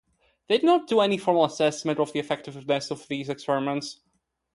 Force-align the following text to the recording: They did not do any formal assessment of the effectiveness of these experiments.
They 0.47 0.57
did 0.57 0.65
not 0.65 0.87
do 0.87 0.99
any 0.99 1.19
formal 1.19 1.45
assessment 1.45 1.99
of 1.99 2.11
the 2.11 2.17
effectiveness 2.17 2.89
of 2.89 3.07
these 3.07 3.29
experiments. 3.29 3.99